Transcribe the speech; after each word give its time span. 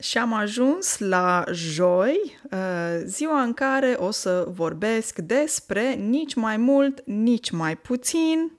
Și 0.00 0.18
am 0.18 0.32
ajuns 0.32 0.98
la 0.98 1.44
joi, 1.52 2.38
uh, 2.50 3.00
ziua 3.04 3.42
în 3.42 3.52
care 3.52 3.96
o 3.98 4.10
să 4.10 4.46
vorbesc 4.48 5.18
despre 5.18 5.92
nici 5.94 6.34
mai 6.34 6.56
mult, 6.56 7.02
nici 7.04 7.50
mai 7.50 7.76
puțin 7.76 8.52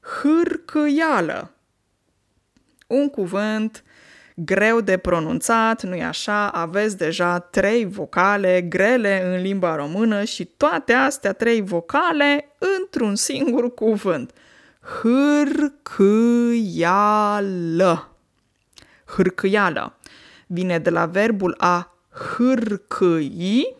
hârcâială. 0.00 1.52
Un 2.86 3.08
cuvânt 3.08 3.84
greu 4.34 4.80
de 4.80 4.96
pronunțat, 4.96 5.82
nu-i 5.82 6.02
așa? 6.02 6.48
Aveți 6.48 6.96
deja 6.96 7.38
trei 7.38 7.84
vocale 7.84 8.62
grele 8.62 9.34
în 9.34 9.42
limba 9.42 9.76
română 9.76 10.24
și 10.24 10.44
toate 10.44 10.92
astea 10.92 11.32
trei 11.32 11.60
vocale 11.60 12.56
într-un 12.78 13.14
singur 13.14 13.74
cuvânt. 13.74 14.32
Hârcâială. 15.02 16.02
Hârcâială 19.04 19.97
vine 20.48 20.78
de 20.78 20.90
la 20.90 21.06
verbul 21.06 21.54
a 21.58 21.94
hârcâi, 22.36 23.76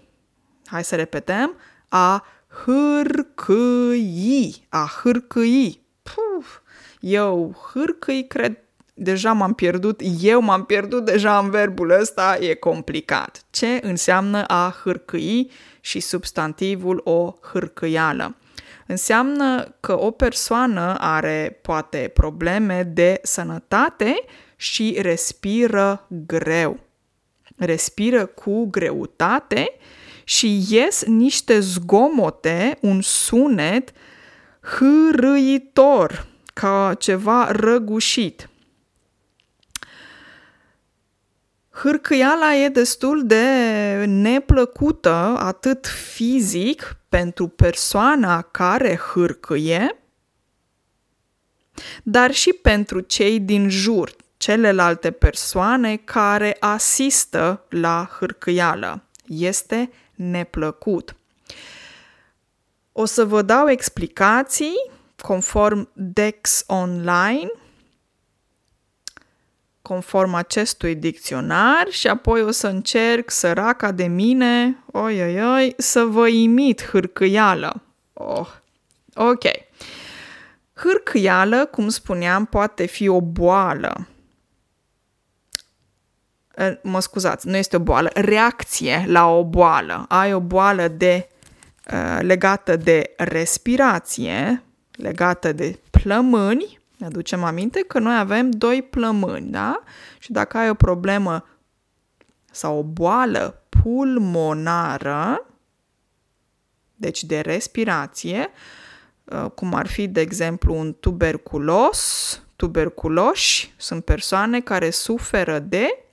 hai 0.67 0.85
să 0.85 0.97
repetăm, 0.97 1.55
a 1.89 2.27
hârcâi, 2.65 4.67
a 4.69 4.91
hârcâi. 5.03 5.87
Puf, 6.03 6.59
eu 7.01 7.57
hârcâi, 7.73 8.27
cred, 8.27 8.59
deja 8.95 9.33
m-am 9.33 9.53
pierdut, 9.53 10.01
eu 10.21 10.41
m-am 10.41 10.65
pierdut 10.65 11.05
deja 11.05 11.39
în 11.39 11.51
verbul 11.51 11.91
ăsta, 11.91 12.37
e 12.41 12.55
complicat. 12.55 13.45
Ce 13.51 13.81
înseamnă 13.83 14.45
a 14.45 14.77
hârcâi 14.83 15.51
și 15.81 16.01
substantivul 16.01 17.01
o 17.05 17.35
hârcâială? 17.53 18.37
Înseamnă 18.87 19.77
că 19.81 20.01
o 20.01 20.11
persoană 20.11 20.97
are 20.99 21.59
poate 21.63 22.11
probleme 22.15 22.83
de 22.83 23.19
sănătate 23.23 24.15
și 24.61 24.97
respiră 25.01 26.07
greu. 26.27 26.81
Respiră 27.57 28.27
cu 28.27 28.67
greutate 28.67 29.71
și 30.25 30.65
ies 30.69 31.05
niște 31.05 31.61
zgomote, 31.61 32.79
un 32.81 33.01
sunet 33.01 33.93
hârâitor, 34.61 36.27
ca 36.55 36.95
ceva 36.99 37.51
răgușit. 37.51 38.49
Hârcâiala 41.71 42.55
e 42.55 42.69
destul 42.69 43.27
de 43.27 43.45
neplăcută, 44.07 45.37
atât 45.39 45.87
fizic, 45.87 46.97
pentru 47.09 47.49
persoana 47.49 48.43
care 48.43 48.97
hârcâie, 48.97 50.03
dar 52.03 52.33
și 52.33 52.53
pentru 52.53 53.01
cei 53.01 53.41
din 53.41 53.69
jur, 53.69 54.17
celelalte 54.39 55.11
persoane 55.11 55.97
care 55.97 56.57
asistă 56.61 57.65
la 57.69 58.11
hârcâială. 58.19 59.03
Este 59.27 59.91
neplăcut. 60.15 61.17
O 62.93 63.05
să 63.05 63.25
vă 63.25 63.43
dau 63.43 63.69
explicații 63.69 64.91
conform 65.23 65.91
Dex 65.93 66.65
Online, 66.67 67.51
conform 69.83 70.35
acestui 70.35 70.95
dicționar 70.95 71.87
și 71.91 72.09
apoi 72.09 72.43
o 72.43 72.51
să 72.51 72.67
încerc, 72.67 73.31
săraca 73.31 73.93
de 73.93 74.07
mine, 74.07 74.83
oi, 74.93 75.23
oi, 75.23 75.53
oi, 75.53 75.75
să 75.77 76.05
vă 76.05 76.29
imit 76.29 76.85
hârcâială. 76.85 77.83
Oh, 78.13 78.49
ok. 79.15 79.45
Hârcâială, 80.75 81.67
cum 81.67 81.89
spuneam, 81.89 82.45
poate 82.45 82.87
fi 82.87 83.09
o 83.09 83.21
boală 83.21 84.07
mă 86.83 87.01
scuzați, 87.01 87.49
nu 87.49 87.57
este 87.57 87.77
o 87.77 87.79
boală, 87.79 88.11
reacție 88.15 89.05
la 89.07 89.27
o 89.27 89.45
boală. 89.45 90.05
Ai 90.09 90.35
o 90.35 90.41
boală 90.41 90.89
de, 90.89 91.29
uh, 91.93 92.19
legată 92.21 92.77
de 92.77 93.15
respirație, 93.17 94.63
legată 94.91 95.53
de 95.53 95.79
plămâni, 95.91 96.79
ne 96.97 97.07
aducem 97.07 97.45
aminte 97.45 97.85
că 97.89 97.99
noi 97.99 98.19
avem 98.19 98.51
doi 98.51 98.83
plămâni, 98.83 99.51
da? 99.51 99.83
Și 100.19 100.33
dacă 100.33 100.59
ai 100.59 100.71
o 100.71 100.75
problemă 100.75 101.47
sau 102.51 102.79
o 102.79 102.83
boală 102.83 103.63
pulmonară, 103.69 105.47
deci 106.95 107.25
de 107.25 107.41
respirație, 107.41 108.49
uh, 109.25 109.51
cum 109.55 109.75
ar 109.75 109.87
fi, 109.87 110.09
de 110.09 110.21
exemplu, 110.21 110.75
un 110.75 110.97
tuberculos, 111.01 112.43
tuberculoși 112.57 113.75
sunt 113.77 114.05
persoane 114.05 114.61
care 114.61 114.91
suferă 114.91 115.59
de 115.59 116.08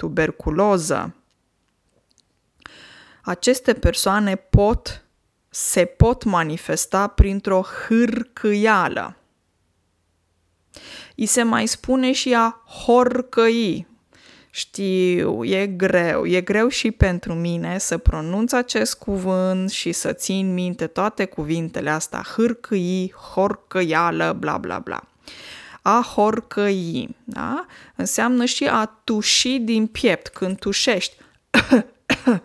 tuberculoză. 0.00 1.14
Aceste 3.22 3.72
persoane 3.72 4.36
pot, 4.36 5.04
se 5.48 5.84
pot 5.84 6.24
manifesta 6.24 7.06
printr-o 7.06 7.62
hârcâială. 7.62 9.16
I 11.14 11.26
se 11.26 11.42
mai 11.42 11.66
spune 11.66 12.12
și 12.12 12.34
a 12.34 12.62
horcăi. 12.84 13.86
Știu, 14.50 15.44
e 15.44 15.66
greu. 15.66 16.26
E 16.26 16.40
greu 16.40 16.68
și 16.68 16.90
pentru 16.90 17.34
mine 17.34 17.78
să 17.78 17.98
pronunț 17.98 18.52
acest 18.52 18.98
cuvânt 18.98 19.70
și 19.70 19.92
să 19.92 20.12
țin 20.12 20.54
minte 20.54 20.86
toate 20.86 21.24
cuvintele 21.24 21.90
astea. 21.90 22.22
Hârcăi, 22.36 23.12
horcăială, 23.32 24.32
bla 24.32 24.58
bla 24.58 24.78
bla 24.78 25.09
a 25.82 26.10
horcăi, 26.14 27.16
da? 27.24 27.66
Înseamnă 27.96 28.44
și 28.44 28.66
a 28.66 28.84
tuși 29.04 29.58
din 29.58 29.86
piept, 29.86 30.28
când 30.28 30.58
tușești. 30.58 31.16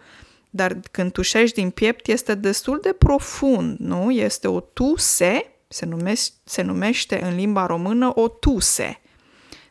Dar 0.50 0.79
când 0.91 1.12
tușești 1.12 1.56
din 1.56 1.69
piept 1.69 2.07
este 2.07 2.35
destul 2.35 2.79
de 2.81 2.94
profund, 2.94 3.78
nu? 3.79 4.12
Este 4.12 4.47
o 4.47 4.59
tuse, 4.59 5.51
se 5.68 5.85
numește, 5.85 6.34
se 6.44 6.62
numește 6.62 7.24
în 7.24 7.35
limba 7.35 7.66
română 7.66 8.12
o 8.16 8.28
tuse, 8.28 9.01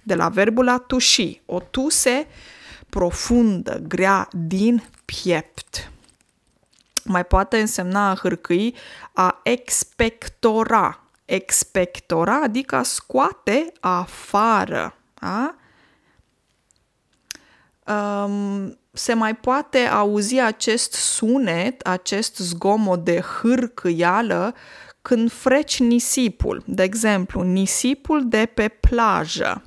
de 0.03 0.15
la 0.15 0.29
verbul 0.29 0.69
a 0.69 0.79
tuși, 0.79 1.41
o 1.47 1.61
tuse 1.61 2.27
profundă, 2.91 3.83
grea, 3.89 4.29
din 4.33 4.85
piept. 5.05 5.91
Mai 7.05 7.25
poate 7.25 7.61
însemna 7.61 8.11
a 8.11 8.17
hârcâi, 8.17 8.75
a 9.13 9.41
expectora, 9.43 11.04
expectora, 11.25 12.41
adică 12.43 12.83
scoate 12.83 13.73
afară. 13.81 14.99
Da? 15.15 15.55
Um, 17.87 18.79
se 18.93 19.15
mai 19.15 19.37
poate 19.37 19.79
auzi 19.79 20.41
acest 20.41 20.93
sunet, 20.93 21.81
acest 21.81 22.37
zgomot 22.37 23.05
de 23.05 23.21
hârcâială 23.21 24.55
când 25.03 25.33
freci 25.33 25.81
nisipul. 25.81 26.63
De 26.67 26.83
exemplu, 26.83 27.43
nisipul 27.43 28.29
de 28.29 28.47
pe 28.47 28.69
plajă. 28.69 29.63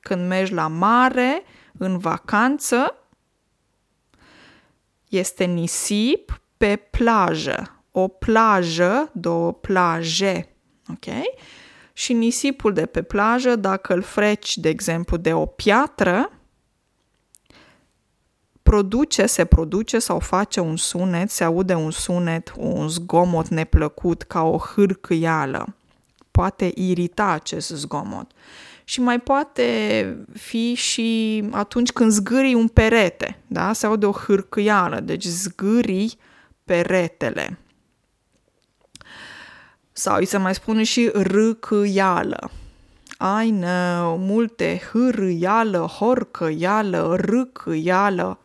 Când 0.00 0.26
mergi 0.26 0.52
la 0.52 0.66
mare, 0.66 1.42
în 1.78 1.98
vacanță, 1.98 2.96
este 5.08 5.44
nisip 5.44 6.40
pe 6.56 6.76
plajă 6.76 7.75
o 7.98 8.08
plajă, 8.08 9.10
două 9.12 9.52
plaje, 9.52 10.48
ok? 10.88 11.14
Și 11.92 12.12
nisipul 12.12 12.72
de 12.72 12.86
pe 12.86 13.02
plajă, 13.02 13.56
dacă 13.56 13.94
îl 13.94 14.02
freci, 14.02 14.56
de 14.56 14.68
exemplu, 14.68 15.16
de 15.16 15.32
o 15.32 15.46
piatră, 15.46 16.30
produce, 18.62 19.26
se 19.26 19.44
produce 19.44 19.98
sau 19.98 20.18
face 20.18 20.60
un 20.60 20.76
sunet, 20.76 21.30
se 21.30 21.44
aude 21.44 21.74
un 21.74 21.90
sunet, 21.90 22.52
un 22.56 22.88
zgomot 22.88 23.48
neplăcut 23.48 24.22
ca 24.22 24.42
o 24.42 24.58
hârcâială. 24.58 25.74
Poate 26.30 26.72
irita 26.74 27.26
acest 27.26 27.68
zgomot. 27.68 28.30
Și 28.84 29.00
mai 29.00 29.20
poate 29.20 30.16
fi 30.32 30.74
și 30.74 31.42
atunci 31.50 31.92
când 31.92 32.10
zgârii 32.10 32.54
un 32.54 32.68
perete, 32.68 33.42
da? 33.46 33.72
Se 33.72 33.86
aude 33.86 34.06
o 34.06 34.12
hârcâială, 34.12 35.00
deci 35.00 35.24
zgârii 35.24 36.18
peretele. 36.64 37.58
Sau 39.98 40.16
îi 40.16 40.26
se 40.26 40.36
mai 40.36 40.54
spune 40.54 40.82
și 40.82 41.10
râcâială. 41.14 42.50
I 43.44 43.50
know, 43.50 44.16
multe 44.16 44.80
hârâială, 44.90 45.78
horcăială, 45.78 47.16
râcâială. 47.16 48.38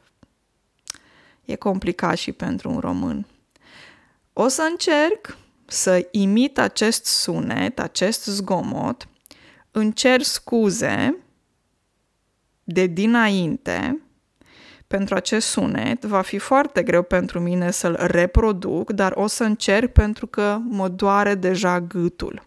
E 1.46 1.56
complicat 1.56 2.18
și 2.18 2.32
pentru 2.32 2.70
un 2.70 2.80
român. 2.80 3.28
O 4.34 4.48
să 4.48 4.68
încerc 4.72 5.38
să 5.66 6.08
imit 6.12 6.60
acest 6.60 7.06
sunet, 7.06 7.80
acest 7.80 8.26
zgomot, 8.26 9.08
încerc 9.72 10.24
scuze 10.24 11.18
de 12.64 12.86
dinainte 12.86 14.02
pentru 14.92 15.16
acest 15.16 15.48
sunet. 15.48 16.04
Va 16.04 16.22
fi 16.22 16.38
foarte 16.38 16.84
greu 16.84 17.02
pentru 17.02 17.40
mine 17.40 17.72
să-l 17.72 17.98
reproduc, 18.00 18.92
dar 18.92 19.12
o 19.16 19.28
să 19.28 19.44
încerc 19.44 19.92
pentru 19.92 20.28
că 20.28 20.58
mă 20.70 20.88
doare 20.88 21.36
deja 21.36 21.80
gâtul. 21.80 22.44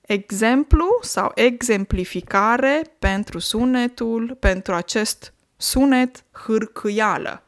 exemplu 0.00 0.98
sau 1.00 1.32
exemplificare 1.34 2.82
pentru 2.98 3.38
sunetul, 3.38 4.36
pentru 4.40 4.74
acest 4.74 5.32
sunet 5.56 6.24
hârcâială. 6.30 7.42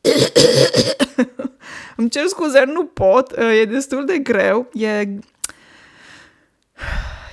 Îmi 1.96 2.08
cer 2.08 2.26
scuze, 2.26 2.64
nu 2.64 2.84
pot, 2.84 3.38
e 3.60 3.64
destul 3.64 4.04
de 4.04 4.18
greu, 4.18 4.68
e 4.72 5.08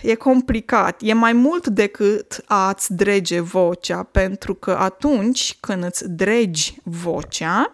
e 0.01 0.15
complicat, 0.15 1.01
e 1.01 1.13
mai 1.13 1.33
mult 1.33 1.67
decât 1.67 2.43
a-ți 2.45 2.93
drege 2.93 3.39
vocea, 3.39 4.03
pentru 4.03 4.53
că 4.53 4.71
atunci 4.71 5.57
când 5.59 5.83
îți 5.83 6.09
dregi 6.09 6.77
vocea, 6.83 7.73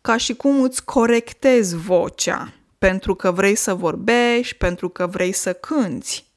ca 0.00 0.16
și 0.16 0.34
cum 0.34 0.62
îți 0.62 0.84
corectezi 0.84 1.76
vocea, 1.76 2.52
pentru 2.78 3.14
că 3.14 3.30
vrei 3.30 3.54
să 3.54 3.74
vorbești, 3.74 4.54
pentru 4.54 4.88
că 4.88 5.06
vrei 5.06 5.32
să 5.32 5.52
cânți. 5.52 6.28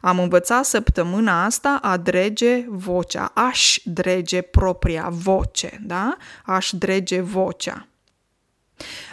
Am 0.00 0.18
învățat 0.18 0.64
săptămâna 0.64 1.44
asta 1.44 1.78
a 1.82 1.96
drege 1.96 2.64
vocea, 2.68 3.24
aș 3.34 3.78
drege 3.84 4.40
propria 4.40 5.08
voce, 5.10 5.80
da? 5.86 6.16
Aș 6.44 6.70
drege 6.72 7.20
vocea. 7.20 7.88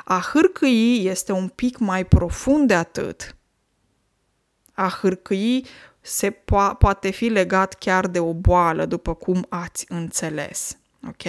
A 0.06 0.29
hârcâi 0.33 1.06
este 1.06 1.31
un 1.31 1.47
pic 1.47 1.77
mai 1.77 2.06
profund 2.06 2.67
de 2.67 2.75
atât. 2.75 3.35
A 4.73 4.97
hârcâi 5.01 5.65
se 6.01 6.31
po- 6.31 6.77
poate 6.77 7.09
fi 7.09 7.25
legat 7.25 7.73
chiar 7.73 8.07
de 8.07 8.19
o 8.19 8.33
boală, 8.33 8.85
după 8.85 9.13
cum 9.13 9.45
ați 9.50 9.85
înțeles. 9.89 10.77
Ok? 11.07 11.23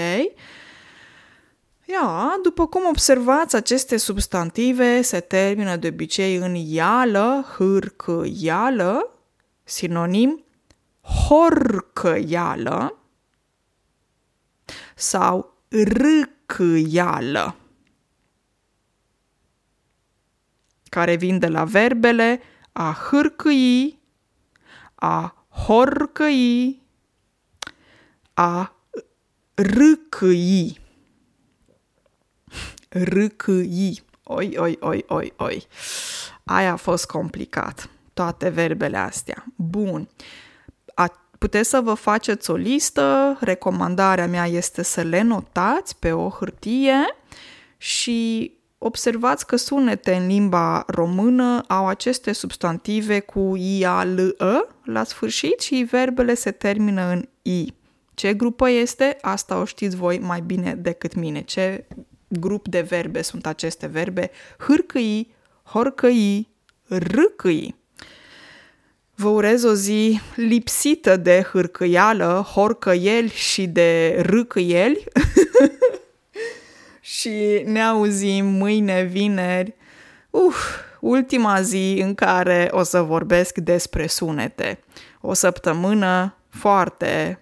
Ia, 1.84 2.38
după 2.42 2.66
cum 2.66 2.86
observați, 2.88 3.56
aceste 3.56 3.96
substantive 3.96 5.02
se 5.02 5.20
termină 5.20 5.76
de 5.76 5.88
obicei 5.88 6.36
în 6.36 6.54
ială, 6.54 7.44
hârcăială, 7.56 9.10
sinonim 9.64 10.44
horcăială 11.28 12.98
sau 14.94 15.54
râcăială. 15.68 17.56
Care 20.88 21.16
vin 21.16 21.38
de 21.38 21.46
la 21.46 21.64
verbele 21.64 22.40
a 22.72 22.96
hârcâi, 23.10 23.98
a 24.94 25.46
horcăi, 25.48 26.82
a 28.34 28.76
râcâi. 29.54 30.78
Râcâi. 32.88 34.02
Oi, 34.22 34.56
oi, 34.58 34.76
oi, 34.80 35.04
oi, 35.08 35.32
oi. 35.36 35.66
Aia 36.44 36.72
a 36.72 36.76
fost 36.76 37.06
complicat. 37.06 37.90
Toate 38.12 38.48
verbele 38.48 38.96
astea. 38.96 39.44
Bun. 39.56 40.08
A, 40.94 41.28
puteți 41.38 41.68
să 41.68 41.80
vă 41.80 41.94
faceți 41.94 42.50
o 42.50 42.54
listă. 42.54 43.36
Recomandarea 43.40 44.26
mea 44.26 44.46
este 44.46 44.82
să 44.82 45.02
le 45.02 45.22
notați 45.22 45.98
pe 45.98 46.12
o 46.12 46.28
hârtie 46.28 47.16
și 47.76 48.52
observați 48.86 49.46
că 49.46 49.56
sunete 49.56 50.14
în 50.14 50.26
limba 50.26 50.84
română 50.86 51.60
au 51.68 51.86
aceste 51.86 52.32
substantive 52.32 53.20
cu 53.20 53.56
i, 53.56 53.84
a, 53.84 54.04
l, 54.04 54.34
ă 54.40 54.68
la 54.84 55.04
sfârșit 55.04 55.60
și 55.60 55.86
verbele 55.90 56.34
se 56.34 56.50
termină 56.50 57.10
în 57.10 57.28
i. 57.52 57.74
Ce 58.14 58.34
grupă 58.34 58.70
este? 58.70 59.16
Asta 59.20 59.60
o 59.60 59.64
știți 59.64 59.96
voi 59.96 60.18
mai 60.18 60.40
bine 60.40 60.74
decât 60.74 61.14
mine. 61.14 61.42
Ce 61.42 61.86
grup 62.28 62.68
de 62.68 62.80
verbe 62.80 63.22
sunt 63.22 63.46
aceste 63.46 63.86
verbe? 63.86 64.30
Hârcăi, 64.58 65.34
horcăi, 65.62 66.48
râcăi. 66.88 67.74
Vă 69.14 69.28
urez 69.28 69.62
o 69.62 69.74
zi 69.74 70.20
lipsită 70.34 71.16
de 71.16 71.46
hârcăială, 71.52 72.46
horcăieli 72.54 73.30
și 73.30 73.66
de 73.66 74.18
râcăieli. 74.22 75.04
și 77.06 77.62
ne 77.64 77.82
auzim 77.82 78.46
mâine, 78.46 79.02
vineri. 79.02 79.74
Uf, 80.30 80.56
ultima 81.00 81.60
zi 81.60 81.98
în 82.02 82.14
care 82.14 82.68
o 82.70 82.82
să 82.82 83.00
vorbesc 83.02 83.58
despre 83.58 84.06
sunete. 84.06 84.78
O 85.20 85.32
săptămână 85.32 86.36
foarte 86.48 87.40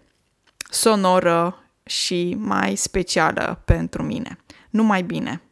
sonoră 0.70 1.64
și 1.82 2.36
mai 2.38 2.74
specială 2.76 3.62
pentru 3.64 4.02
mine. 4.02 4.38
Numai 4.70 5.02
bine! 5.02 5.43